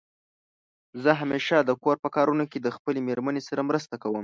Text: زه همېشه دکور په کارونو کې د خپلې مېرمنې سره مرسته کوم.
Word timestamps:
زه 1.03 1.11
همېشه 1.21 1.55
دکور 1.69 1.95
په 2.03 2.09
کارونو 2.15 2.45
کې 2.51 2.59
د 2.61 2.67
خپلې 2.75 2.99
مېرمنې 3.07 3.41
سره 3.49 3.61
مرسته 3.69 3.95
کوم. 4.03 4.19